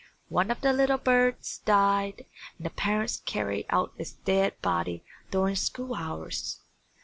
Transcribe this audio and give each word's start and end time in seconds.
One 0.29 0.49
of 0.49 0.61
the 0.61 0.73
little 0.73 0.97
birds 0.97 1.59
died 1.59 2.25
and 2.57 2.65
the 2.65 2.71
parents 2.71 3.21
carried 3.23 3.67
out 3.69 3.93
its 3.99 4.13
dead 4.13 4.59
body 4.59 5.03
during 5.29 5.55
school 5.55 5.93
hours. 5.93 6.59